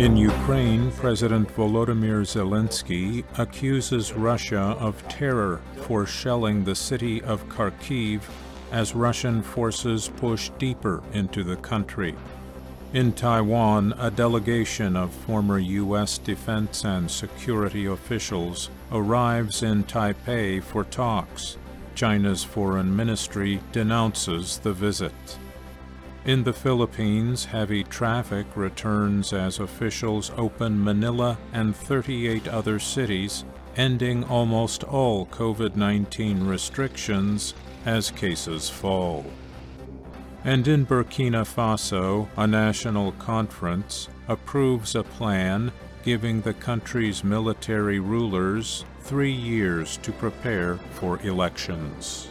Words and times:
In 0.00 0.16
Ukraine, 0.16 0.90
President 0.92 1.46
Volodymyr 1.50 2.22
Zelensky 2.24 3.22
accuses 3.36 4.14
Russia 4.14 4.74
of 4.80 5.06
terror 5.08 5.60
for 5.82 6.06
shelling 6.06 6.64
the 6.64 6.74
city 6.74 7.20
of 7.20 7.46
Kharkiv 7.50 8.22
as 8.72 8.94
Russian 8.94 9.42
forces 9.42 10.08
push 10.16 10.48
deeper 10.58 11.02
into 11.12 11.44
the 11.44 11.56
country. 11.56 12.14
In 12.94 13.12
Taiwan, 13.12 13.92
a 13.98 14.10
delegation 14.10 14.96
of 14.96 15.12
former 15.12 15.58
U.S. 15.58 16.16
defense 16.16 16.82
and 16.82 17.10
security 17.10 17.84
officials 17.84 18.70
arrives 18.90 19.62
in 19.62 19.84
Taipei 19.84 20.62
for 20.62 20.84
talks. 20.84 21.58
China's 21.94 22.42
foreign 22.42 22.96
ministry 22.96 23.60
denounces 23.70 24.60
the 24.60 24.72
visit. 24.72 25.12
In 26.26 26.44
the 26.44 26.52
Philippines, 26.52 27.46
heavy 27.46 27.82
traffic 27.82 28.46
returns 28.54 29.32
as 29.32 29.58
officials 29.58 30.30
open 30.36 30.84
Manila 30.84 31.38
and 31.54 31.74
38 31.74 32.46
other 32.46 32.78
cities, 32.78 33.46
ending 33.76 34.24
almost 34.24 34.84
all 34.84 35.24
COVID 35.26 35.76
19 35.76 36.46
restrictions 36.46 37.54
as 37.86 38.10
cases 38.10 38.68
fall. 38.68 39.24
And 40.44 40.68
in 40.68 40.84
Burkina 40.84 41.46
Faso, 41.46 42.28
a 42.36 42.46
national 42.46 43.12
conference 43.12 44.08
approves 44.28 44.94
a 44.94 45.02
plan 45.02 45.72
giving 46.02 46.42
the 46.42 46.54
country's 46.54 47.24
military 47.24 47.98
rulers 47.98 48.84
three 49.00 49.32
years 49.32 49.96
to 49.98 50.12
prepare 50.12 50.76
for 50.92 51.18
elections. 51.22 52.28